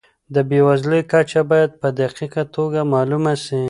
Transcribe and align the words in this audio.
د 0.33 0.35
بېوزلۍ 0.49 1.01
کچه 1.11 1.41
باید 1.51 1.71
په 1.81 1.87
دقیقه 2.01 2.43
توګه 2.55 2.79
معلومه 2.93 3.33
سي. 3.45 3.59